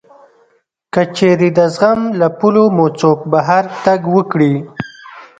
که 0.93 1.01
چېرې 1.15 1.49
د 1.57 1.59
زغم 1.75 2.01
له 2.19 2.27
پولو 2.37 2.63
مو 2.75 2.85
څوک 2.99 3.19
بهر 3.31 3.63
تګ 3.83 4.01
وکړي 4.15 4.53